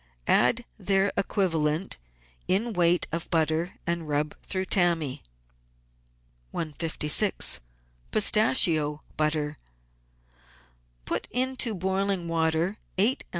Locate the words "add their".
0.25-1.13